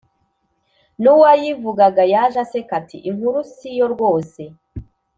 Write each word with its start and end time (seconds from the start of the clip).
n’uwayivugaga 1.01 2.03
yaje 2.13 2.37
aseka 2.45 2.73
ati 2.81 2.97
inkuru 3.09 3.39
siyo 3.55 3.85
rwose 3.93 4.41